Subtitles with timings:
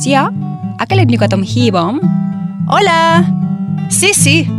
[0.00, 0.32] Sia,
[0.78, 2.00] aquel Tom Hibom.
[2.68, 3.22] Hola.
[3.90, 4.50] Sí, sí.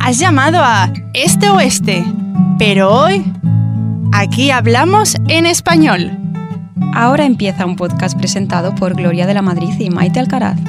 [0.00, 2.04] Has llamado a Este Oeste.
[2.58, 3.24] Pero hoy,
[4.12, 6.10] aquí hablamos en español.
[6.92, 10.60] Ahora empieza un podcast presentado por Gloria de la Madrid y Maite Alcaraz.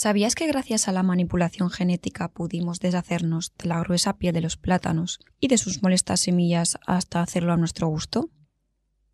[0.00, 4.56] ¿Sabías que gracias a la manipulación genética pudimos deshacernos de la gruesa piel de los
[4.56, 8.30] plátanos y de sus molestas semillas hasta hacerlo a nuestro gusto?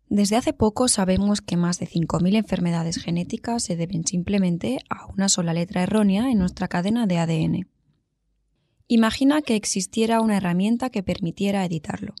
[0.09, 5.27] Desde hace poco sabemos que más de 5.000 enfermedades genéticas se deben simplemente a una
[5.27, 7.67] sola letra errónea en nuestra cadena de ADN.
[8.87, 12.13] Imagina que existiera una herramienta que permitiera editarlo,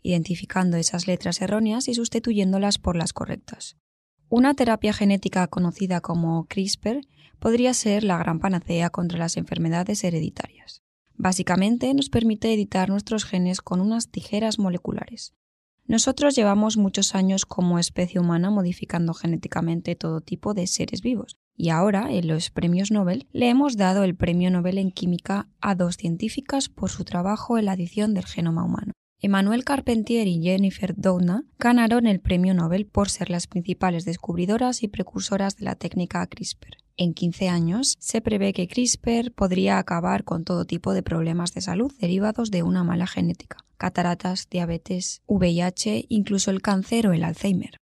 [0.00, 3.78] identificando esas letras erróneas y sustituyéndolas por las correctas.
[4.34, 7.02] Una terapia genética conocida como CRISPR
[7.38, 10.80] podría ser la gran panacea contra las enfermedades hereditarias.
[11.18, 15.34] Básicamente nos permite editar nuestros genes con unas tijeras moleculares.
[15.84, 21.68] Nosotros llevamos muchos años como especie humana modificando genéticamente todo tipo de seres vivos, y
[21.68, 25.98] ahora, en los premios Nobel, le hemos dado el premio Nobel en química a dos
[25.98, 28.92] científicas por su trabajo en la adición del genoma humano.
[29.24, 34.88] Emmanuel Carpentier y Jennifer Doudna ganaron el premio Nobel por ser las principales descubridoras y
[34.88, 36.78] precursoras de la técnica CRISPR.
[36.96, 41.60] En 15 años se prevé que CRISPR podría acabar con todo tipo de problemas de
[41.60, 47.76] salud derivados de una mala genética, cataratas, diabetes, VIH, incluso el cáncer o el Alzheimer.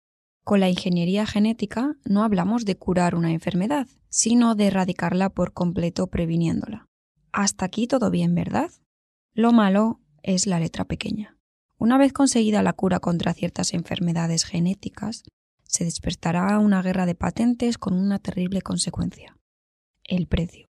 [0.43, 6.09] Con la ingeniería genética no hablamos de curar una enfermedad, sino de erradicarla por completo
[6.09, 6.87] previniéndola.
[7.31, 8.73] Hasta aquí todo bien, ¿verdad?
[9.35, 10.01] Lo malo
[10.35, 11.39] es la letra pequeña.
[11.79, 15.23] Una vez conseguida la cura contra ciertas enfermedades genéticas,
[15.65, 19.39] se despertará una guerra de patentes con una terrible consecuencia
[20.09, 20.67] el precio.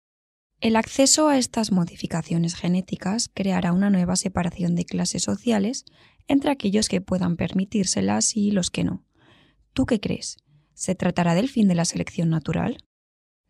[0.61, 5.83] El acceso a estas modificaciones genéticas creará una nueva separación de clases sociales
[6.27, 9.03] entre aquellos que puedan permitírselas y los que no.
[9.73, 10.37] ¿Tú qué crees?
[10.73, 12.77] ¿Se tratará del fin de la selección natural?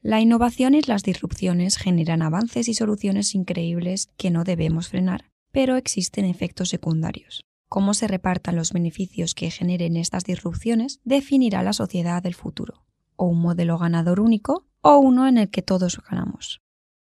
[0.01, 5.77] La innovación y las disrupciones generan avances y soluciones increíbles que no debemos frenar, pero
[5.77, 7.45] existen efectos secundarios.
[7.69, 12.83] Cómo se repartan los beneficios que generen estas disrupciones definirá la sociedad del futuro,
[13.15, 16.61] o un modelo ganador único o uno en el que todos ganamos.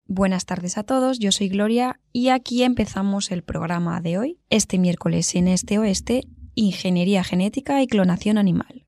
[0.07, 4.79] Buenas tardes a todos, yo soy Gloria y aquí empezamos el programa de hoy, este
[4.79, 8.87] miércoles en este oeste, Ingeniería Genética y Clonación Animal.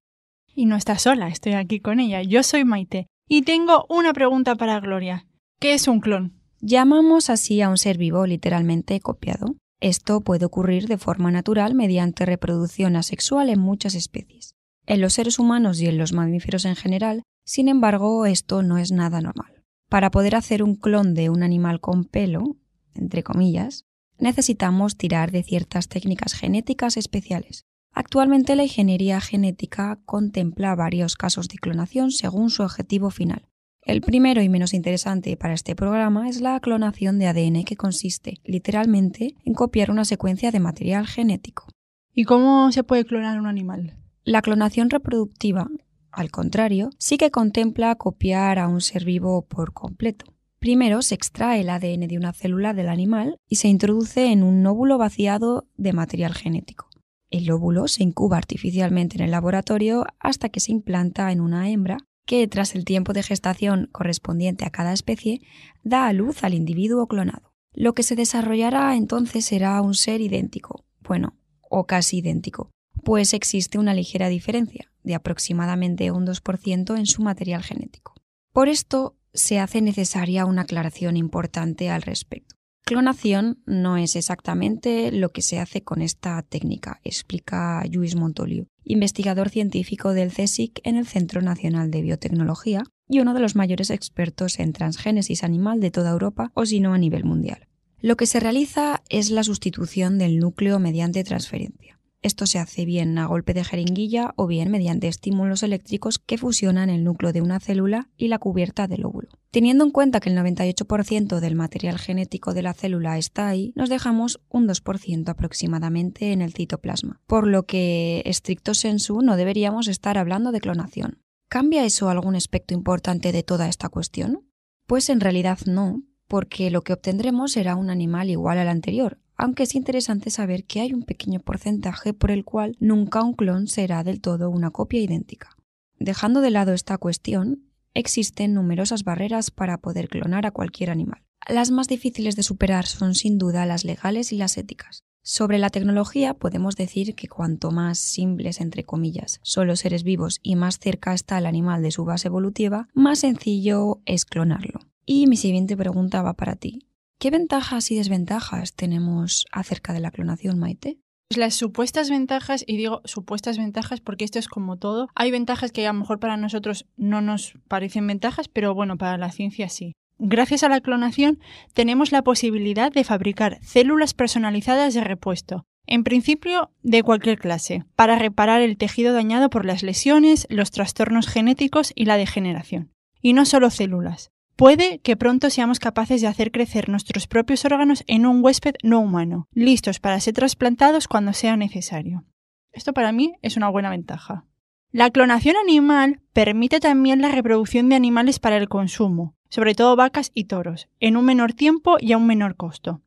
[0.55, 2.23] Y no está sola, estoy aquí con ella.
[2.23, 5.27] Yo soy Maite y tengo una pregunta para Gloria.
[5.61, 6.40] ¿Qué es un clon?
[6.63, 9.57] Llamamos así a un ser vivo literalmente copiado.
[9.81, 14.57] Esto puede ocurrir de forma natural mediante reproducción asexual en muchas especies.
[14.85, 18.93] En los seres humanos y en los mamíferos en general, sin embargo, esto no es
[18.93, 19.65] nada normal.
[19.89, 22.57] Para poder hacer un clon de un animal con pelo,
[22.95, 23.87] entre comillas,
[24.19, 27.65] necesitamos tirar de ciertas técnicas genéticas especiales.
[27.95, 33.50] Actualmente la ingeniería genética contempla varios casos de clonación según su objetivo final.
[33.91, 38.41] El primero y menos interesante para este programa es la clonación de ADN que consiste,
[38.45, 41.67] literalmente, en copiar una secuencia de material genético.
[42.15, 43.97] ¿Y cómo se puede clonar un animal?
[44.23, 45.69] La clonación reproductiva,
[46.13, 50.25] al contrario, sí que contempla copiar a un ser vivo por completo.
[50.61, 54.65] Primero se extrae el ADN de una célula del animal y se introduce en un
[54.69, 56.89] óvulo vaciado de material genético.
[57.29, 61.97] El óvulo se incuba artificialmente en el laboratorio hasta que se implanta en una hembra
[62.31, 65.41] que, tras el tiempo de gestación correspondiente a cada especie,
[65.83, 67.53] da a luz al individuo clonado.
[67.73, 72.71] Lo que se desarrollará entonces será un ser idéntico, bueno, o casi idéntico,
[73.03, 78.15] pues existe una ligera diferencia, de aproximadamente un 2% en su material genético.
[78.53, 82.55] Por esto, se hace necesaria una aclaración importante al respecto.
[82.91, 89.49] Clonación no es exactamente lo que se hace con esta técnica, explica Luis Montoliu, investigador
[89.49, 94.59] científico del CSIC en el Centro Nacional de Biotecnología y uno de los mayores expertos
[94.59, 97.69] en transgénesis animal de toda Europa o si no a nivel mundial.
[98.01, 102.00] Lo que se realiza es la sustitución del núcleo mediante transferencia.
[102.23, 106.91] Esto se hace bien a golpe de jeringuilla o bien mediante estímulos eléctricos que fusionan
[106.91, 109.29] el núcleo de una célula y la cubierta del óvulo.
[109.51, 113.89] Teniendo en cuenta que el 98% del material genético de la célula está ahí, nos
[113.89, 120.19] dejamos un 2% aproximadamente en el citoplasma, por lo que, estricto sensu, no deberíamos estar
[120.19, 121.23] hablando de clonación.
[121.49, 124.47] ¿Cambia eso algún aspecto importante de toda esta cuestión?
[124.87, 129.63] Pues en realidad no, porque lo que obtendremos será un animal igual al anterior, aunque
[129.63, 134.05] es interesante saber que hay un pequeño porcentaje por el cual nunca un clon será
[134.05, 135.57] del todo una copia idéntica.
[135.99, 137.65] Dejando de lado esta cuestión,
[137.95, 141.23] existen numerosas barreras para poder clonar a cualquier animal.
[141.49, 145.05] Las más difíciles de superar son sin duda las legales y las éticas.
[145.23, 150.39] Sobre la tecnología podemos decir que cuanto más simples, entre comillas, son los seres vivos
[150.43, 154.81] y más cerca está el animal de su base evolutiva, más sencillo es clonarlo.
[155.07, 156.90] Y mi siguiente pregunta va para ti.
[157.21, 160.97] ¿Qué ventajas y desventajas tenemos acerca de la clonación, Maite?
[161.29, 165.71] Pues las supuestas ventajas, y digo supuestas ventajas porque esto es como todo, hay ventajas
[165.71, 169.69] que a lo mejor para nosotros no nos parecen ventajas, pero bueno, para la ciencia
[169.69, 169.93] sí.
[170.19, 171.41] Gracias a la clonación
[171.75, 178.19] tenemos la posibilidad de fabricar células personalizadas de repuesto, en principio de cualquier clase, para
[178.19, 182.95] reparar el tejido dañado por las lesiones, los trastornos genéticos y la degeneración.
[183.21, 184.31] Y no solo células.
[184.61, 189.01] Puede que pronto seamos capaces de hacer crecer nuestros propios órganos en un huésped no
[189.01, 192.27] humano, listos para ser trasplantados cuando sea necesario.
[192.71, 194.45] Esto para mí es una buena ventaja.
[194.93, 200.31] La clonación animal permite también la reproducción de animales para el consumo, sobre todo vacas
[200.35, 203.01] y toros, en un menor tiempo y a un menor costo.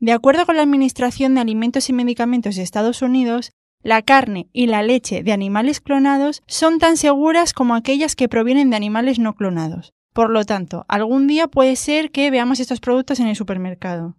[0.00, 4.66] De acuerdo con la Administración de Alimentos y Medicamentos de Estados Unidos, la carne y
[4.66, 9.36] la leche de animales clonados son tan seguras como aquellas que provienen de animales no
[9.36, 9.92] clonados.
[10.16, 14.16] Por lo tanto, algún día puede ser que veamos estos productos en el supermercado.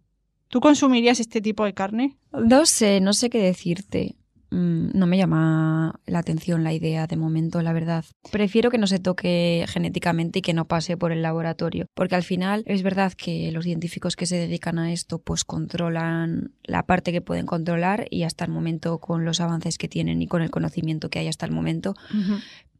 [0.48, 2.20] ¿Tú consumirías este tipo de carne?
[2.32, 4.16] No sé, no sé qué decirte.
[4.50, 8.06] Mm, no me llama la atención la idea de momento, la verdad.
[8.32, 12.24] Prefiero que no se toque genéticamente y que no pase por el laboratorio, porque al
[12.24, 17.12] final es verdad que los científicos que se dedican a esto pues controlan la parte
[17.12, 20.50] que pueden controlar y hasta el momento con los avances que tienen y con el
[20.52, 21.96] conocimiento que hay hasta el momento,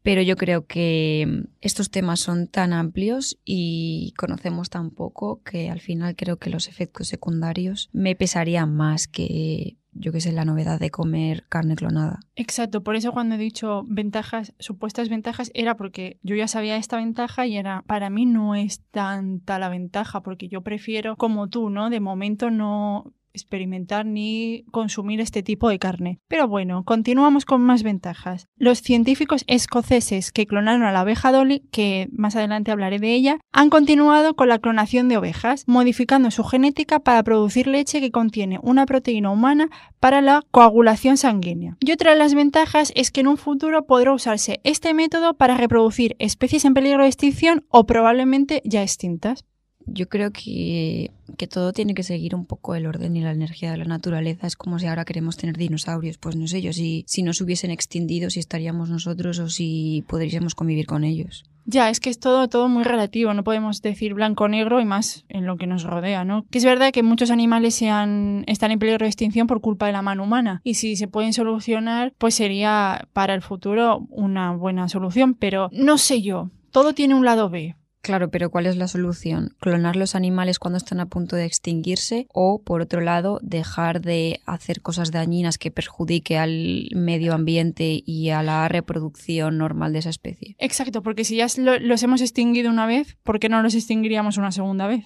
[0.02, 5.80] pero yo creo que estos temas son tan amplios y conocemos tan poco que al
[5.80, 10.78] final creo que los efectos secundarios me pesarían más que yo que sé, la novedad
[10.78, 12.20] de comer carne clonada.
[12.36, 16.96] Exacto, por eso cuando he dicho ventajas, supuestas ventajas, era porque yo ya sabía esta
[16.96, 21.70] ventaja y era, para mí no es tanta la ventaja, porque yo prefiero, como tú,
[21.70, 21.90] ¿no?
[21.90, 26.20] De momento no experimentar ni consumir este tipo de carne.
[26.28, 28.48] Pero bueno, continuamos con más ventajas.
[28.56, 33.38] Los científicos escoceses que clonaron a la abeja Dolly, que más adelante hablaré de ella,
[33.52, 38.58] han continuado con la clonación de ovejas, modificando su genética para producir leche que contiene
[38.62, 39.68] una proteína humana
[40.00, 41.76] para la coagulación sanguínea.
[41.80, 45.56] Y otra de las ventajas es que en un futuro podrá usarse este método para
[45.56, 49.44] reproducir especies en peligro de extinción o probablemente ya extintas
[49.92, 53.70] yo creo que, que, todo tiene que seguir un poco el orden y la energía
[53.70, 54.46] de la naturaleza.
[54.46, 56.18] Es como si ahora queremos tener dinosaurios.
[56.18, 60.54] Pues no sé yo si, si nos hubiesen extinguido, si estaríamos nosotros o si podríamos
[60.54, 61.44] convivir con ellos.
[61.70, 65.44] Ya, es que es todo, todo muy relativo, no podemos decir blanco-negro y más en
[65.44, 66.46] lo que nos rodea, ¿no?
[66.50, 69.92] Que es verdad que muchos animales sean, están en peligro de extinción por culpa de
[69.92, 74.88] la mano humana y si se pueden solucionar, pues sería para el futuro una buena
[74.88, 77.76] solución, pero no sé yo, todo tiene un lado B.
[78.08, 79.54] Claro, pero ¿cuál es la solución?
[79.60, 82.26] ¿Clonar los animales cuando están a punto de extinguirse?
[82.32, 88.30] O, por otro lado, dejar de hacer cosas dañinas que perjudique al medio ambiente y
[88.30, 90.56] a la reproducción normal de esa especie.
[90.58, 94.52] Exacto, porque si ya los hemos extinguido una vez, ¿por qué no los extinguiríamos una
[94.52, 95.04] segunda vez?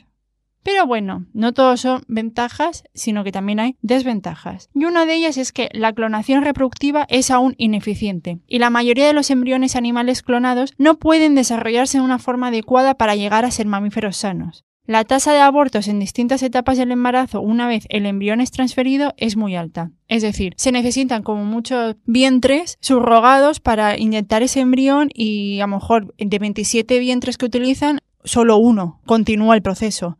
[0.63, 4.71] Pero bueno, no todos son ventajas, sino que también hay desventajas.
[4.75, 9.07] Y una de ellas es que la clonación reproductiva es aún ineficiente, y la mayoría
[9.07, 13.51] de los embriones animales clonados no pueden desarrollarse de una forma adecuada para llegar a
[13.51, 14.65] ser mamíferos sanos.
[14.85, 19.15] La tasa de abortos en distintas etapas del embarazo una vez el embrión es transferido
[19.17, 19.93] es muy alta.
[20.09, 25.77] Es decir, se necesitan como muchos vientres subrogados para inyectar ese embrión y a lo
[25.77, 30.19] mejor de 27 vientres que utilizan, solo uno continúa el proceso.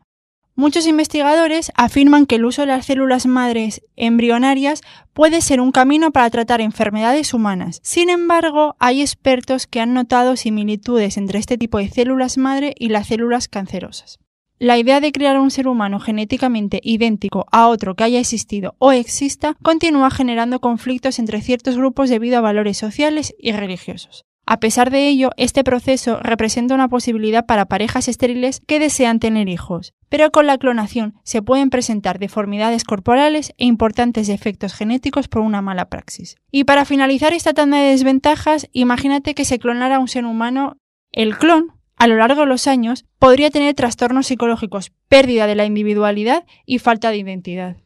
[0.55, 4.83] Muchos investigadores afirman que el uso de las células madres embrionarias
[5.15, 7.81] puede ser un camino para tratar enfermedades humanas.
[7.83, 12.91] Sin embargo, hay expertos que han notado similitudes entre este tipo de células madre y
[12.91, 14.19] las células cancerosas.
[14.59, 18.93] La idea de crear un ser humano genéticamente idéntico a otro que haya existido o
[18.93, 24.27] exista continúa generando conflictos entre ciertos grupos debido a valores sociales y religiosos.
[24.45, 29.49] A pesar de ello, este proceso representa una posibilidad para parejas estériles que desean tener
[29.49, 35.43] hijos, pero con la clonación se pueden presentar deformidades corporales e importantes efectos genéticos por
[35.43, 36.37] una mala praxis.
[36.51, 40.77] Y para finalizar esta tanda de desventajas, imagínate que se clonara un ser humano.
[41.13, 45.67] El clon, a lo largo de los años, podría tener trastornos psicológicos, pérdida de la
[45.67, 47.77] individualidad y falta de identidad.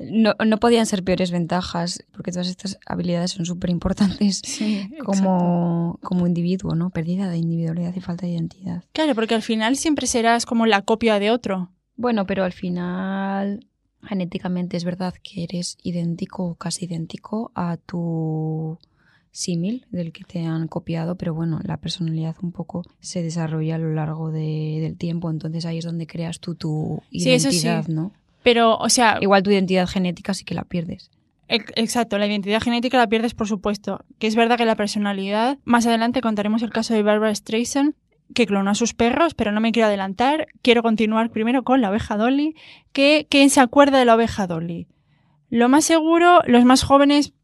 [0.00, 4.40] No, no, podían ser peores ventajas, porque todas estas habilidades son súper importantes
[5.04, 6.88] como, como individuo, ¿no?
[6.90, 8.84] Pérdida de individualidad y falta de identidad.
[8.92, 11.70] Claro, porque al final siempre serás como la copia de otro.
[11.96, 13.66] Bueno, pero al final
[14.02, 18.78] genéticamente es verdad que eres idéntico o casi idéntico a tu
[19.32, 23.78] símil del que te han copiado, pero bueno, la personalidad un poco se desarrolla a
[23.78, 28.12] lo largo de, del tiempo, entonces ahí es donde creas tú tu identidad, ¿no?
[28.42, 31.10] Pero, o sea, Igual tu identidad genética sí que la pierdes.
[31.48, 34.04] Ex- Exacto, la identidad genética la pierdes, por supuesto.
[34.18, 35.58] Que es verdad que la personalidad.
[35.64, 37.94] Más adelante contaremos el caso de Barbara Streisand,
[38.34, 40.46] que clonó a sus perros, pero no me quiero adelantar.
[40.62, 42.54] Quiero continuar primero con la oveja Dolly.
[42.92, 44.86] Que, ¿Quién se acuerda de la oveja Dolly?
[45.48, 47.34] Lo más seguro, los más jóvenes,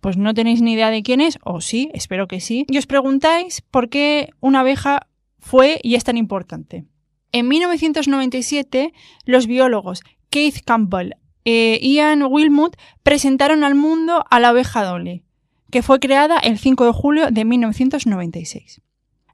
[0.00, 2.66] pues no tenéis ni idea de quién es, o sí, espero que sí.
[2.68, 5.06] Y os preguntáis por qué una abeja
[5.38, 6.84] fue y es tan importante.
[7.30, 8.92] En 1997,
[9.24, 15.24] los biólogos Keith Campbell e Ian Wilmut presentaron al mundo a la oveja Dolly,
[15.70, 18.80] que fue creada el 5 de julio de 1996.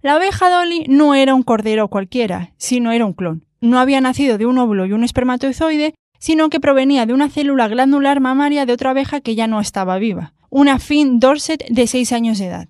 [0.03, 3.45] La oveja Dolly no era un cordero cualquiera, sino era un clon.
[3.61, 7.69] No había nacido de un óvulo y un espermatozoide, sino que provenía de una célula
[7.69, 12.11] glandular mamaria de otra abeja que ya no estaba viva, una Finn Dorset de 6
[12.11, 12.69] años de edad.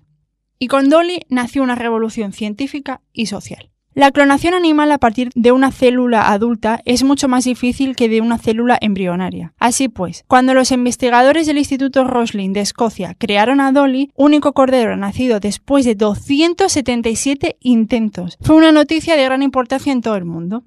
[0.59, 3.71] Y con Dolly nació una revolución científica y social.
[3.95, 8.21] La clonación animal a partir de una célula adulta es mucho más difícil que de
[8.21, 9.53] una célula embrionaria.
[9.57, 14.95] Así pues, cuando los investigadores del Instituto Roslin de Escocia crearon a Dolly, único cordero
[14.95, 20.63] nacido después de 277 intentos, fue una noticia de gran importancia en todo el mundo.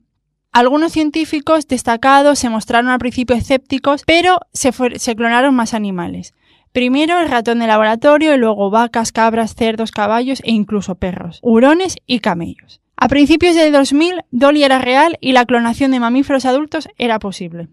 [0.51, 4.71] Algunos científicos destacados se mostraron al principio escépticos, pero se,
[5.15, 6.35] clonaron más animales.
[6.73, 11.97] Primero el ratón de laboratorio y luego vacas, cabras, cerdos, caballos e incluso perros, hurones
[12.07, 12.82] y camellos.
[13.03, 17.67] A principios del 2000, Dolly era real y la clonación de mamíferos adultos era posible.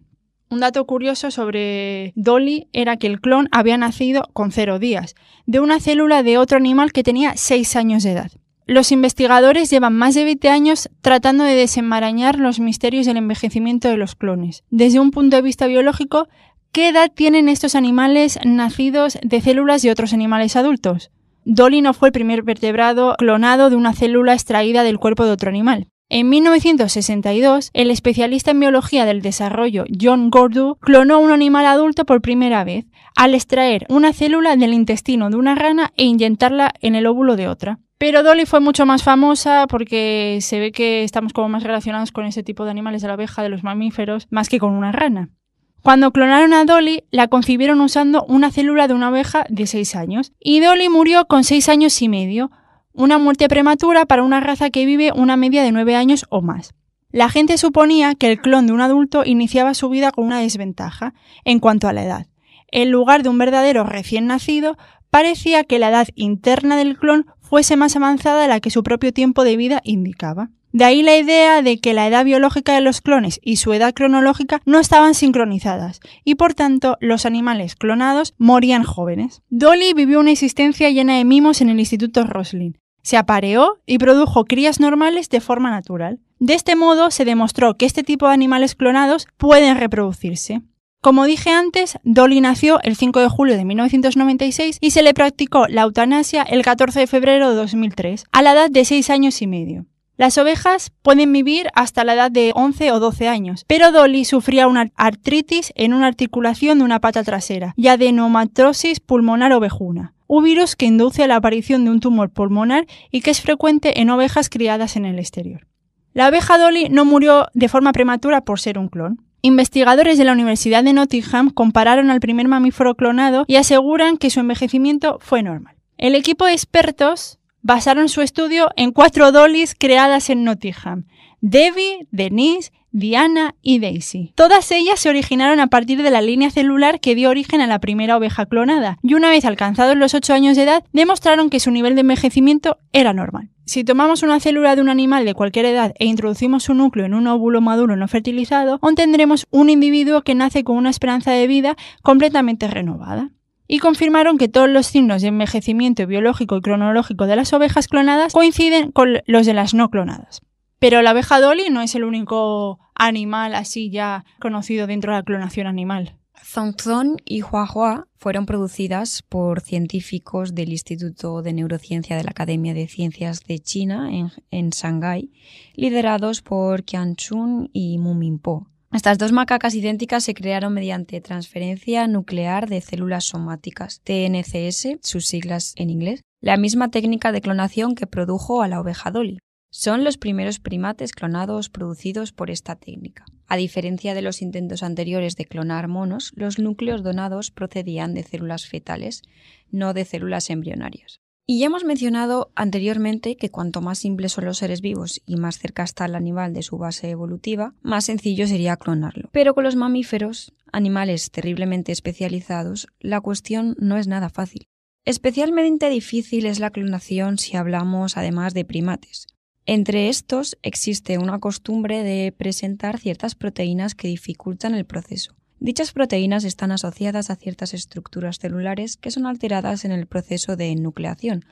[0.49, 5.13] Un dato curioso sobre Dolly era que el clon había nacido con cero días,
[5.45, 8.31] de una célula de otro animal que tenía seis años de edad.
[8.65, 13.97] Los investigadores llevan más de 20 años tratando de desenmarañar los misterios del envejecimiento de
[13.97, 14.63] los clones.
[14.71, 16.27] Desde un punto de vista biológico,
[16.71, 21.11] ¿qué edad tienen estos animales nacidos de células de otros animales adultos?
[21.51, 25.49] Dolly no fue el primer vertebrado clonado de una célula extraída del cuerpo de otro
[25.49, 25.87] animal.
[26.07, 32.21] En 1962, el especialista en biología del desarrollo John Gordu clonó un animal adulto por
[32.21, 37.07] primera vez al extraer una célula del intestino de una rana e inyectarla en el
[37.07, 37.79] óvulo de otra.
[37.97, 42.27] Pero Dolly fue mucho más famosa porque se ve que estamos como más relacionados con
[42.27, 45.31] ese tipo de animales de la abeja, de los mamíferos, más que con una rana.
[45.81, 50.33] Cuando clonaron a Dolly, la concibieron usando una célula de una oveja de 6 años,
[50.39, 52.51] y Dolly murió con 6 años y medio,
[52.93, 56.73] una muerte prematura para una raza que vive una media de 9 años o más.
[57.11, 61.13] La gente suponía que el clon de un adulto iniciaba su vida con una desventaja
[61.45, 62.27] en cuanto a la edad.
[62.71, 64.77] En lugar de un verdadero recién nacido,
[65.09, 69.11] parecía que la edad interna del clon fuese más avanzada de la que su propio
[69.11, 70.51] tiempo de vida indicaba.
[70.71, 73.93] De ahí la idea de que la edad biológica de los clones y su edad
[73.93, 79.41] cronológica no estaban sincronizadas, y por tanto los animales clonados morían jóvenes.
[79.49, 82.77] Dolly vivió una existencia llena de mimos en el Instituto Roslin.
[83.01, 86.19] Se apareó y produjo crías normales de forma natural.
[86.37, 90.61] De este modo se demostró que este tipo de animales clonados pueden reproducirse.
[91.01, 95.67] Como dije antes, Dolly nació el 5 de julio de 1996 y se le practicó
[95.67, 99.47] la eutanasia el 14 de febrero de 2003, a la edad de 6 años y
[99.47, 99.85] medio.
[100.19, 104.67] Las ovejas pueden vivir hasta la edad de 11 o 12 años, pero Dolly sufría
[104.67, 110.75] una artritis en una articulación de una pata trasera y adenomatosis pulmonar ovejuna, un virus
[110.75, 114.97] que induce la aparición de un tumor pulmonar y que es frecuente en ovejas criadas
[114.97, 115.65] en el exterior.
[116.13, 119.21] La abeja Dolly no murió de forma prematura por ser un clon.
[119.41, 124.41] Investigadores de la Universidad de Nottingham compararon al primer mamífero clonado y aseguran que su
[124.41, 125.77] envejecimiento fue normal.
[125.97, 131.05] El equipo de expertos basaron su estudio en cuatro Dollys creadas en Nottingham:
[131.41, 134.33] Debbie, Denise, Diana y Daisy.
[134.35, 137.79] Todas ellas se originaron a partir de la línea celular que dio origen a la
[137.79, 141.71] primera oveja clonada, y una vez alcanzados los 8 años de edad, demostraron que su
[141.71, 143.49] nivel de envejecimiento era normal.
[143.65, 147.13] Si tomamos una célula de un animal de cualquier edad e introducimos su núcleo en
[147.13, 151.77] un óvulo maduro no fertilizado, obtendremos un individuo que nace con una esperanza de vida
[152.01, 153.29] completamente renovada
[153.71, 158.33] y confirmaron que todos los signos de envejecimiento biológico y cronológico de las ovejas clonadas
[158.33, 160.41] coinciden con los de las no clonadas.
[160.79, 165.23] Pero la abeja Dolly no es el único animal así ya conocido dentro de la
[165.23, 166.15] clonación animal.
[166.43, 172.87] Zongzon y Huahua fueron producidas por científicos del Instituto de Neurociencia de la Academia de
[172.87, 175.31] Ciencias de China en, en Shanghái,
[175.75, 178.67] liderados por Qian Chun y Mu Minpo.
[178.91, 185.73] Estas dos macacas idénticas se crearon mediante transferencia nuclear de células somáticas, TNCS, sus siglas
[185.75, 189.37] en inglés, la misma técnica de clonación que produjo a la oveja Dolly.
[189.71, 193.25] Son los primeros primates clonados producidos por esta técnica.
[193.47, 198.65] A diferencia de los intentos anteriores de clonar monos, los núcleos donados procedían de células
[198.65, 199.21] fetales,
[199.69, 201.21] no de células embrionarias.
[201.51, 205.57] Y ya hemos mencionado anteriormente que cuanto más simples son los seres vivos y más
[205.57, 209.29] cerca está el animal de su base evolutiva, más sencillo sería clonarlo.
[209.31, 214.67] Pero con los mamíferos, animales terriblemente especializados, la cuestión no es nada fácil.
[215.05, 219.25] Especialmente difícil es la clonación si hablamos además de primates.
[219.65, 225.38] Entre estos existe una costumbre de presentar ciertas proteínas que dificultan el proceso.
[225.61, 230.73] Dichas proteínas están asociadas a ciertas estructuras celulares que son alteradas en el proceso de
[230.75, 231.43] nucleación,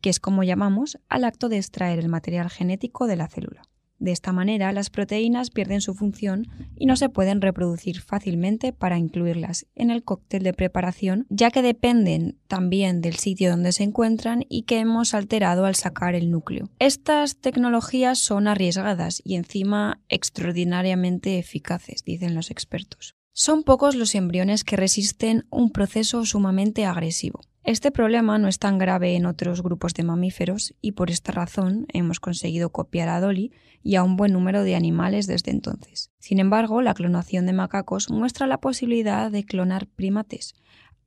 [0.00, 3.62] que es como llamamos al acto de extraer el material genético de la célula.
[3.98, 8.96] De esta manera, las proteínas pierden su función y no se pueden reproducir fácilmente para
[8.96, 14.46] incluirlas en el cóctel de preparación, ya que dependen también del sitio donde se encuentran
[14.48, 16.70] y que hemos alterado al sacar el núcleo.
[16.78, 23.19] Estas tecnologías son arriesgadas y encima extraordinariamente eficaces, dicen los expertos.
[23.32, 27.40] Son pocos los embriones que resisten un proceso sumamente agresivo.
[27.62, 31.86] Este problema no es tan grave en otros grupos de mamíferos y por esta razón
[31.92, 36.10] hemos conseguido copiar a Dolly y a un buen número de animales desde entonces.
[36.18, 40.54] Sin embargo, la clonación de macacos muestra la posibilidad de clonar primates,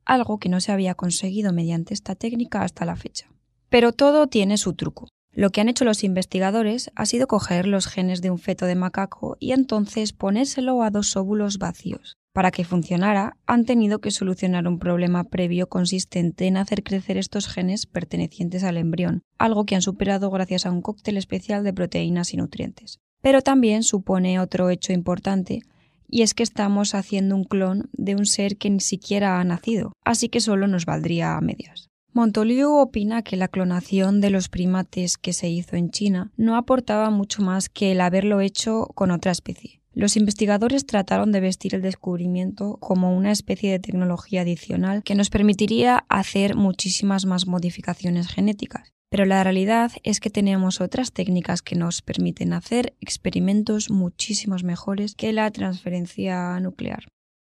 [0.05, 3.27] algo que no se había conseguido mediante esta técnica hasta la fecha.
[3.69, 5.07] Pero todo tiene su truco.
[5.35, 8.75] Lo que han hecho los investigadores ha sido coger los genes de un feto de
[8.75, 12.17] macaco y entonces ponérselo a dos óvulos vacíos.
[12.33, 17.47] Para que funcionara, han tenido que solucionar un problema previo consistente en hacer crecer estos
[17.47, 22.33] genes pertenecientes al embrión, algo que han superado gracias a un cóctel especial de proteínas
[22.33, 22.99] y nutrientes.
[23.21, 25.61] Pero también supone otro hecho importante,
[26.07, 29.93] y es que estamos haciendo un clon de un ser que ni siquiera ha nacido,
[30.03, 31.89] así que solo nos valdría a medias.
[32.13, 37.09] Montoliu opina que la clonación de los primates que se hizo en China no aportaba
[37.09, 39.81] mucho más que el haberlo hecho con otra especie.
[39.95, 45.31] Los investigadores trataron de vestir el descubrimiento como una especie de tecnología adicional que nos
[45.31, 48.93] permitiría hacer muchísimas más modificaciones genéticas.
[49.09, 55.15] Pero la realidad es que tenemos otras técnicas que nos permiten hacer experimentos muchísimos mejores
[55.15, 57.12] que la transferencia nuclear.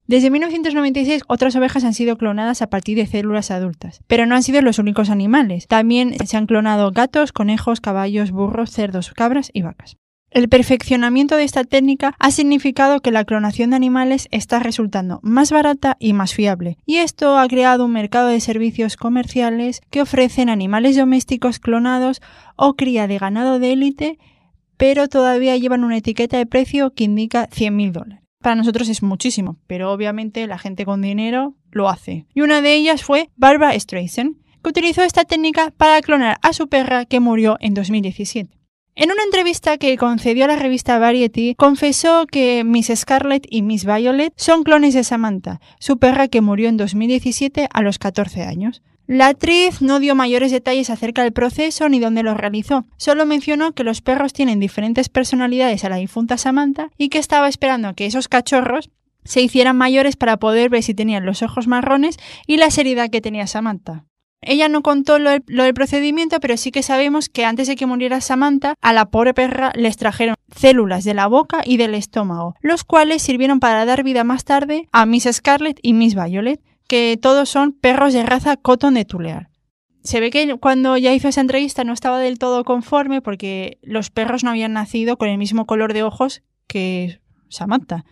[0.07, 4.43] Desde 1996 otras ovejas han sido clonadas a partir de células adultas, pero no han
[4.43, 5.67] sido los únicos animales.
[5.67, 9.97] También se han clonado gatos, conejos, caballos, burros, cerdos, cabras y vacas.
[10.31, 15.53] El perfeccionamiento de esta técnica ha significado que la clonación de animales está resultando más
[15.53, 20.51] barata y más fiable, y esto ha creado un mercado de servicios comerciales que ofrecen
[20.51, 22.21] animales domésticos clonados
[22.57, 24.19] o cría de ganado de élite,
[24.77, 29.57] pero todavía llevan una etiqueta de precio que indica 100.000 dólares para nosotros es muchísimo,
[29.67, 32.27] pero obviamente la gente con dinero lo hace.
[32.35, 36.69] Y una de ellas fue Barbara Streisand, que utilizó esta técnica para clonar a su
[36.69, 38.61] perra que murió en 2017.
[38.97, 43.87] En una entrevista que concedió a la revista Variety, confesó que Miss Scarlett y Miss
[43.87, 48.83] Violet son clones de Samantha, su perra que murió en 2017 a los 14 años.
[49.07, 53.73] La actriz no dio mayores detalles acerca del proceso ni dónde lo realizó, solo mencionó
[53.73, 57.95] que los perros tienen diferentes personalidades a la difunta Samantha y que estaba esperando a
[57.95, 58.89] que esos cachorros
[59.25, 63.21] se hicieran mayores para poder ver si tenían los ojos marrones y la seriedad que
[63.21, 64.07] tenía Samantha.
[64.41, 68.21] Ella no contó lo, del procedimiento, pero sí que sabemos que antes de que muriera
[68.21, 72.85] Samantha, a la pobre perra le extrajeron células de la boca y del estómago, los
[72.85, 77.49] cuales sirvieron para dar vida más tarde a Miss Scarlett y Miss Violet, que todos
[77.49, 79.51] son perros de raza Cotton de Tulear.
[80.03, 84.11] Se ve que cuando ya hizo esa entrevista no estaba del todo conforme porque los
[84.11, 88.05] perros no habían nacido con el mismo color de ojos que Samantha.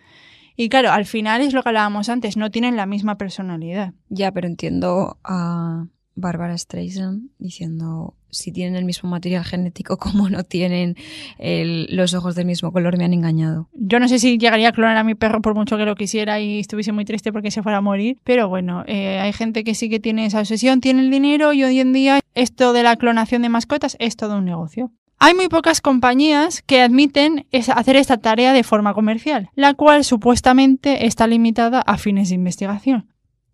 [0.55, 3.93] Y claro, al final es lo que hablábamos antes, no tienen la misma personalidad.
[4.09, 10.43] Ya, pero entiendo a Barbara Streisand diciendo si tienen el mismo material genético como no
[10.43, 10.95] tienen
[11.39, 13.69] los ojos del mismo color, me han engañado.
[13.73, 16.39] Yo no sé si llegaría a clonar a mi perro por mucho que lo quisiera
[16.39, 19.75] y estuviese muy triste porque se fuera a morir, pero bueno, eh, hay gente que
[19.75, 22.95] sí que tiene esa obsesión, tiene el dinero y hoy en día esto de la
[22.95, 24.91] clonación de mascotas es todo un negocio.
[25.19, 31.05] Hay muy pocas compañías que admiten hacer esta tarea de forma comercial, la cual supuestamente
[31.05, 33.09] está limitada a fines de investigación.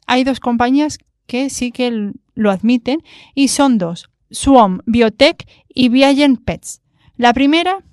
[0.07, 3.03] Hay dos compañías que sí que lo admiten
[3.35, 6.81] y son dos, Swarm Biotech y Viagen Pets.
[7.17, 7.83] La primera,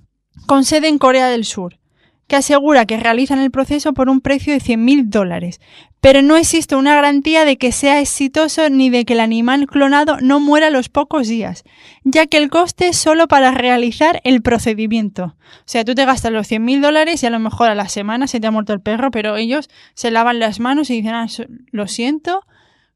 [0.47, 1.79] con sede en Corea del Sur,
[2.27, 5.61] que asegura que realizan el proceso por un precio de 100.000 dólares,
[6.01, 10.19] pero no existe una garantía de que sea exitoso ni de que el animal clonado
[10.21, 11.65] no muera a los pocos días,
[12.05, 15.37] ya que el coste es solo para realizar el procedimiento.
[15.61, 18.27] O sea, tú te gastas los 100.000 dólares y a lo mejor a la semana
[18.27, 21.27] se te ha muerto el perro, pero ellos se lavan las manos y dicen, ah,
[21.71, 22.43] lo siento,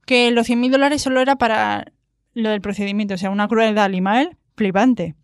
[0.06, 1.92] que los 100.000 dólares solo era para
[2.34, 5.14] lo del procedimiento, o sea, una crueldad animal flipante.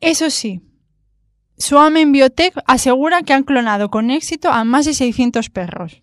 [0.00, 0.60] Eso sí,
[1.56, 6.02] Suamen Biotech asegura que han clonado con éxito a más de 600 perros.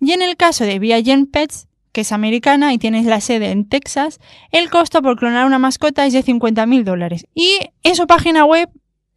[0.00, 3.68] Y en el caso de Viagen Pets, que es americana y tiene la sede en
[3.68, 4.18] Texas,
[4.50, 7.26] el costo por clonar una mascota es de 50.000 dólares.
[7.34, 8.68] Y en su página web,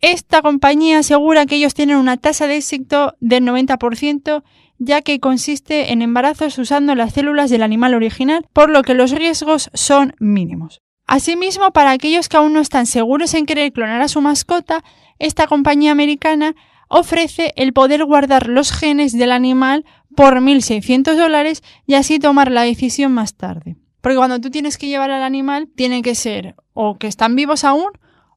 [0.01, 4.43] esta compañía asegura que ellos tienen una tasa de éxito del 90%,
[4.77, 9.11] ya que consiste en embarazos usando las células del animal original, por lo que los
[9.11, 10.81] riesgos son mínimos.
[11.07, 14.83] Asimismo, para aquellos que aún no están seguros en querer clonar a su mascota,
[15.19, 16.55] esta compañía americana
[16.87, 19.85] ofrece el poder guardar los genes del animal
[20.15, 23.77] por 1.600 dólares y así tomar la decisión más tarde.
[24.01, 27.63] Porque cuando tú tienes que llevar al animal, tiene que ser o que están vivos
[27.63, 27.89] aún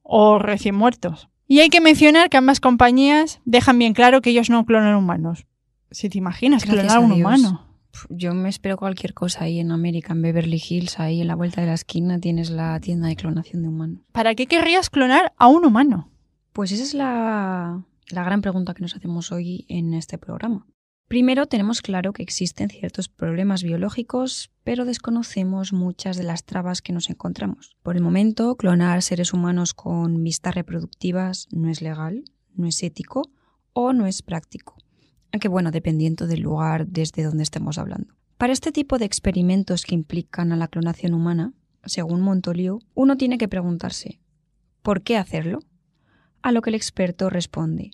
[0.03, 1.29] o recién muertos.
[1.47, 5.47] Y hay que mencionar que ambas compañías dejan bien claro que ellos no clonan humanos.
[5.91, 7.65] Si te imaginas clonar a un humano.
[8.11, 11.61] Yo me espero cualquier cosa ahí en América, en Beverly Hills, ahí en la vuelta
[11.61, 14.01] de la esquina tienes la tienda de clonación de humanos.
[14.13, 16.11] ¿Para qué querrías clonar a un humano?
[16.53, 20.67] Pues esa es la, la gran pregunta que nos hacemos hoy en este programa.
[21.09, 26.93] Primero tenemos claro que existen ciertos problemas biológicos, pero desconocemos muchas de las trabas que
[26.93, 27.77] nos encontramos.
[27.83, 32.25] Por el momento, clonar seres humanos con vistas reproductivas no es legal,
[32.55, 33.23] no es ético
[33.73, 34.77] o no es práctico.
[35.33, 38.15] Aunque bueno, dependiendo del lugar desde donde estemos hablando.
[38.37, 41.53] Para este tipo de experimentos que implican a la clonación humana,
[41.85, 44.21] según Montoliu, uno tiene que preguntarse
[44.83, 45.61] ¿por qué hacerlo?
[46.43, 47.91] A lo que el experto responde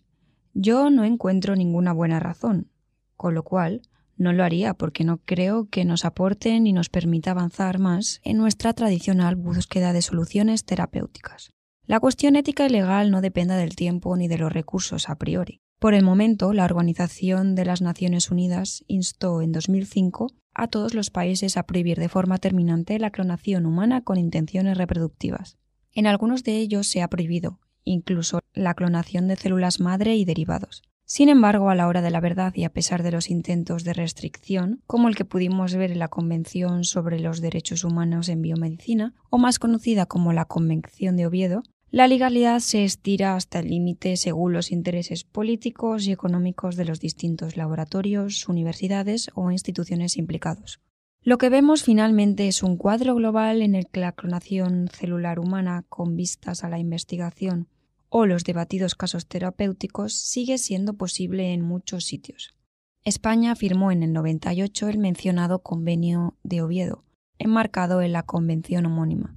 [0.55, 2.71] yo no encuentro ninguna buena razón,
[3.17, 3.83] con lo cual
[4.17, 8.37] no lo haría porque no creo que nos aporte ni nos permita avanzar más en
[8.37, 11.51] nuestra tradicional búsqueda de soluciones terapéuticas.
[11.87, 15.61] La cuestión ética y legal no depende del tiempo ni de los recursos a priori.
[15.85, 21.11] Por el momento, la Organización de las Naciones Unidas instó en 2005 a todos los
[21.11, 25.59] países a prohibir de forma terminante la clonación humana con intenciones reproductivas.
[25.93, 30.85] En algunos de ellos se ha prohibido, incluso la clonación de células madre y derivados.
[31.05, 33.93] Sin embargo, a la hora de la verdad y a pesar de los intentos de
[33.93, 39.13] restricción, como el que pudimos ver en la Convención sobre los Derechos Humanos en Biomedicina,
[39.29, 41.63] o más conocida como la Convención de Oviedo,
[41.95, 46.99] la legalidad se estira hasta el límite según los intereses políticos y económicos de los
[46.99, 50.81] distintos laboratorios, universidades o instituciones implicados.
[51.23, 55.85] Lo que vemos finalmente es un cuadro global en el que la clonación celular humana
[55.89, 57.69] con vistas a la investigación
[58.09, 62.57] o los debatidos casos terapéuticos sigue siendo posible en muchos sitios.
[63.05, 67.05] España firmó en el 98 el mencionado Convenio de Oviedo,
[67.39, 69.37] enmarcado en la Convención homónima.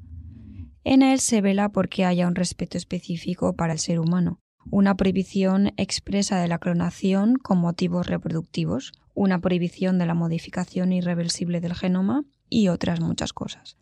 [0.89, 4.39] En él se vela porque haya un respeto específico para el ser humano,
[4.71, 11.60] una prohibición expresa de la clonación con motivos reproductivos, una prohibición de la modificación irreversible
[11.60, 13.76] del genoma y otras muchas cosas.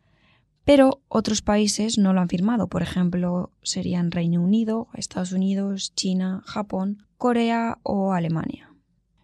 [0.63, 6.41] Pero otros países no lo han firmado, por ejemplo, serían Reino Unido, Estados Unidos, China,
[6.48, 8.74] Japón, Corea o Alemania.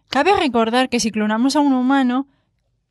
[0.06, 2.28] Cabe recordar que si clonamos a un humano,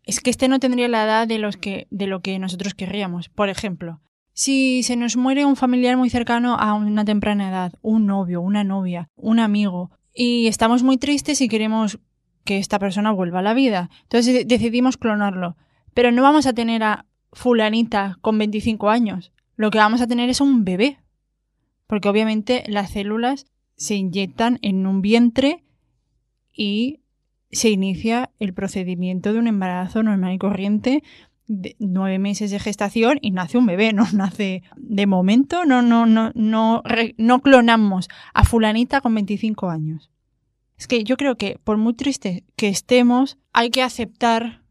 [0.04, 3.30] es que este no tendría la edad de, que, de lo que nosotros querríamos.
[3.30, 4.02] Por ejemplo,
[4.34, 8.64] si se nos muere un familiar muy cercano a una temprana edad, un novio, una
[8.64, 12.00] novia, un amigo, y estamos muy tristes y queremos
[12.44, 15.56] que esta persona vuelva a la vida, entonces decidimos clonarlo.
[15.94, 19.32] Pero no vamos a tener a fulanita con 25 años.
[19.56, 21.00] Lo que vamos a tener es un bebé.
[21.88, 25.64] Porque obviamente las células se inyectan en un vientre
[26.54, 27.02] y
[27.52, 31.04] se inicia el procedimiento de un embarazo normal y corriente
[31.48, 36.32] nueve meses de gestación y nace un bebé, no nace de momento, no, no, no,
[36.36, 36.84] no,
[37.18, 40.10] no clonamos a fulanita con 25 años.
[40.78, 44.62] Es que yo creo que por muy triste que estemos, hay que aceptar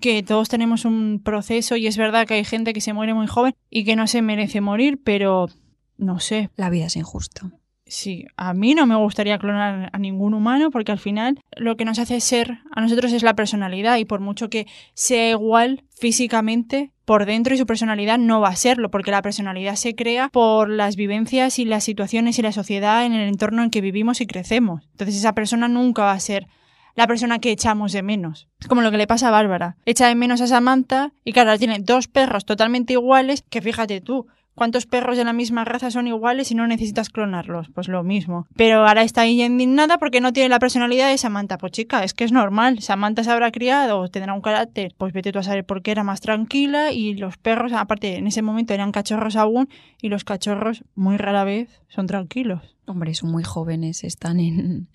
[0.00, 3.26] que todos tenemos un proceso y es verdad que hay gente que se muere muy
[3.26, 5.48] joven y que no se merece morir, pero
[5.96, 6.50] no sé.
[6.56, 7.50] La vida es injusta.
[7.86, 11.84] Sí, a mí no me gustaría clonar a ningún humano porque al final lo que
[11.84, 16.92] nos hace ser a nosotros es la personalidad y por mucho que sea igual físicamente,
[17.04, 20.70] por dentro y su personalidad no va a serlo porque la personalidad se crea por
[20.70, 24.26] las vivencias y las situaciones y la sociedad en el entorno en que vivimos y
[24.26, 24.88] crecemos.
[24.92, 26.46] Entonces esa persona nunca va a ser
[26.94, 28.48] la persona que echamos de menos.
[28.60, 29.76] Es como lo que le pasa a Bárbara.
[29.84, 34.26] Echa de menos a Samantha y claro, tiene dos perros totalmente iguales que fíjate tú,
[34.54, 37.68] ¿Cuántos perros de la misma raza son iguales y no necesitas clonarlos?
[37.74, 38.46] Pues lo mismo.
[38.56, 41.58] Pero ahora está ahí indignada porque no tiene la personalidad de Samantha.
[41.58, 42.80] Pues chica, es que es normal.
[42.80, 46.04] Samantha se habrá criado, tendrá un carácter, pues vete tú a saber por qué era
[46.04, 49.68] más tranquila y los perros, aparte en ese momento eran cachorros aún
[50.00, 52.76] y los cachorros muy rara vez son tranquilos.
[52.86, 54.88] Hombre, son muy jóvenes, están en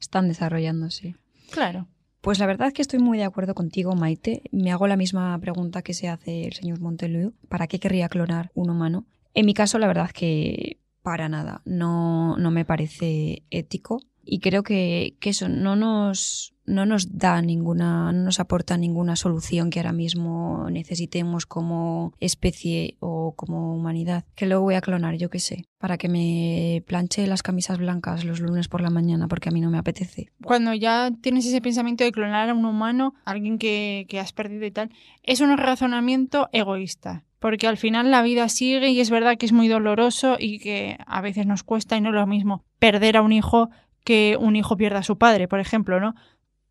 [0.00, 1.16] están desarrollándose.
[1.50, 1.86] Claro.
[2.20, 4.42] Pues la verdad es que estoy muy de acuerdo contigo, Maite.
[4.50, 7.32] Me hago la misma pregunta que se hace el señor Monteleu.
[7.48, 9.06] ¿Para qué querría clonar un humano?
[9.34, 11.62] En mi caso, la verdad es que para nada.
[11.64, 18.12] No, no me parece ético Y creo que, eso no nos, no nos da ninguna,
[18.12, 24.26] no nos aporta ninguna solución que ahora mismo necesitemos como especie o como humanidad.
[24.34, 28.26] Que luego voy a clonar, yo qué sé, para que me planche las camisas blancas
[28.26, 30.30] los lunes por la mañana porque a mí no me apetece.
[30.44, 34.66] Cuando ya tienes ese pensamiento de clonar a un humano, alguien que, que has perdido
[34.66, 34.90] y tal,
[35.22, 39.52] es un razonamiento egoísta porque al final la vida sigue y es verdad que es
[39.52, 43.22] muy doloroso y que a veces nos cuesta y no es lo mismo perder a
[43.22, 43.70] un hijo
[44.08, 46.14] que un hijo pierda a su padre, por ejemplo, ¿no?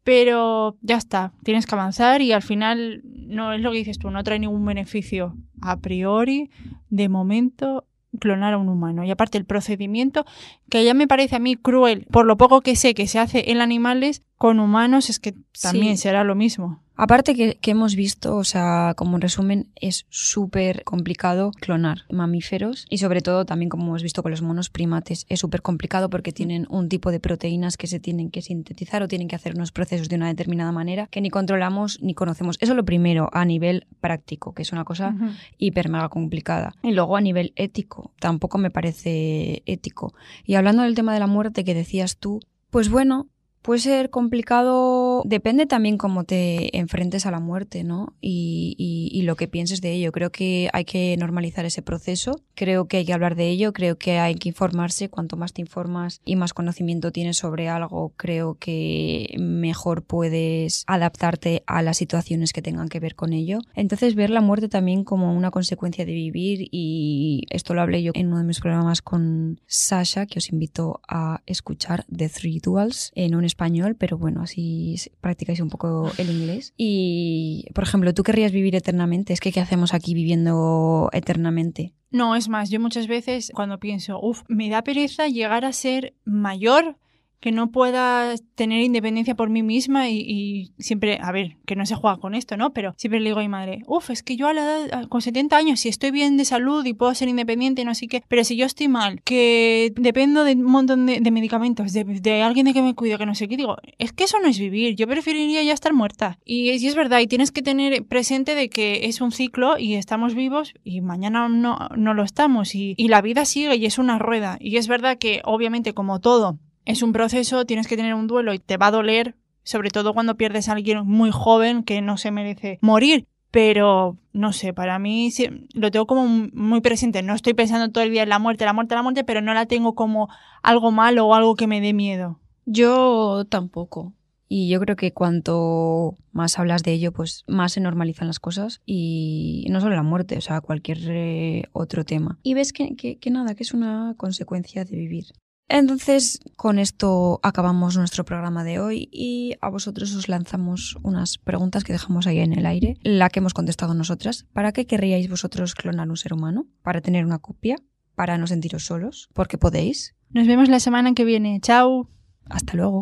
[0.04, 4.10] Pero ya está, tienes que avanzar y al final no es lo que dices tú,
[4.10, 6.50] no trae ningún beneficio a priori,
[6.89, 7.86] de momento,
[8.19, 9.04] clonar a un humano.
[9.04, 10.26] Y aparte el procedimiento,
[10.69, 13.52] que ya me parece a mí cruel, por lo poco que sé que se hace
[13.52, 16.04] en animales, con humanos es que también Sí.
[16.04, 16.82] será lo mismo.
[16.97, 22.86] Aparte que, que hemos visto, o sea, como en resumen, es súper complicado clonar mamíferos
[22.89, 26.31] y sobre todo también como hemos visto con los monos primates, es súper complicado porque
[26.31, 29.71] tienen un tipo de proteínas que se tienen que sintetizar o tienen que hacer unos
[29.71, 32.57] procesos de una determinada manera que ni controlamos ni conocemos.
[32.60, 35.15] Eso es lo primero a nivel práctico, que es una cosa
[35.57, 36.73] hiper mega complicada.
[36.81, 40.13] Y luego a nivel ético, tampoco me parece ético.
[40.45, 43.27] Y hablando del tema de la muerte que decías tú, pues bueno,
[43.67, 48.13] puede ser complicado, depende también cómo te enfrentes a la muerte, ¿no?
[48.21, 50.13] Y, y- y lo que pienses de ello.
[50.13, 53.97] Creo que hay que normalizar ese proceso, creo que hay que hablar de ello, creo
[53.97, 55.10] que hay que informarse.
[55.10, 61.63] Cuanto más te informas y más conocimiento tienes sobre algo, creo que mejor puedes adaptarte
[61.67, 63.60] a las situaciones que tengan que ver con ello.
[63.75, 68.13] Entonces, ver la muerte también como una consecuencia de vivir y esto lo hablé yo
[68.15, 73.12] en uno de mis programas con Sasha, que os invito a escuchar The Three Duals,
[73.13, 76.74] en español, pero bueno, así practicáis un poco el inglés.
[76.78, 79.34] Y, por ejemplo, ¿tú querrías vivir eternamente?
[79.34, 81.93] Es que, ¿qué hacemos aquí viviendo eternamente?
[82.12, 86.13] No, es más, yo muchas veces cuando pienso, uff, me da pereza llegar a ser
[86.24, 86.98] mayor,
[87.39, 91.95] que no pueda tener independencia por mí misma y, siempre, a ver, que no se
[91.95, 92.73] juega con esto, ¿no?
[92.73, 95.21] Pero siempre le digo a mi madre, uff, es que yo a la edad, con
[95.21, 98.43] 70 años, si estoy bien de salud y puedo ser independiente, no sé qué, pero
[98.43, 102.82] si yo estoy mal, que dependo de un montón de, medicamentos, de, alguien de que
[102.82, 105.62] me cuide, que no sé qué, digo, es que eso no es vivir, yo preferiría
[105.63, 106.39] ya estar muerta.
[106.43, 109.95] Y, y es verdad, y tienes que tener presente de que es un ciclo y
[109.95, 113.97] estamos vivos y mañana no, no lo estamos y, y la vida sigue y es
[113.97, 114.58] una rueda.
[114.60, 118.54] Y es verdad que obviamente como todo es un proceso, tienes que tener un duelo
[118.54, 122.17] y te va a doler, sobre todo cuando pierdes a alguien muy joven que no
[122.17, 123.28] se merece morir.
[123.52, 125.30] Pero, no sé, para mí
[125.73, 127.23] lo tengo como muy presente.
[127.23, 129.54] No estoy pensando todo el día en la muerte, la muerte, la muerte, pero no
[129.54, 130.30] la tengo como
[130.63, 132.39] algo malo o algo que me dé miedo.
[132.65, 134.13] Yo tampoco.
[134.50, 138.82] Y yo creo que cuanto más hablas de ello, pues más se normalizan las cosas
[138.86, 142.39] y no solo la muerte, o sea, cualquier eh, otro tema.
[142.43, 145.26] Y ves que nada, que es una consecuencia de vivir.
[145.69, 151.84] Entonces, con esto acabamos nuestro programa de hoy y a vosotros os lanzamos unas preguntas
[151.84, 154.45] que dejamos ahí en el aire, la que hemos contestado nosotras.
[154.53, 156.67] ¿Para qué querríais vosotros clonar un ser humano?
[156.84, 157.75] ¿Para tener una copia?
[158.15, 159.30] ¿Para no sentiros solos?
[159.34, 160.15] Porque podéis.
[160.30, 161.60] Nos vemos la semana que viene.
[161.62, 162.10] Chao.
[162.45, 163.01] Hasta luego.